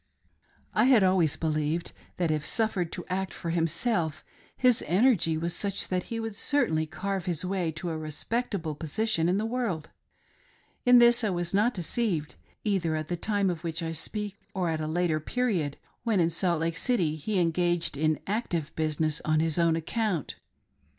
[0.73, 4.23] I had always believed that if suffered to act for himself,
[4.57, 9.29] 'his energy was such that he would certainly carve his way to a respectable position
[9.29, 9.91] in the world.
[10.87, 12.33] In this I was not deceived,
[12.63, 16.31] either at the time of which I speak or at a later period when in
[16.31, 20.33] Salt Lake City he engaged in active business on his own account.